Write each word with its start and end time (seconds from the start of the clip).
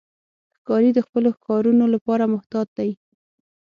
ښکاري 0.57 0.91
د 0.95 0.99
خپلو 1.07 1.29
ښکارونو 1.37 1.85
لپاره 1.93 2.31
محتاط 2.33 2.67
دی. 2.77 2.91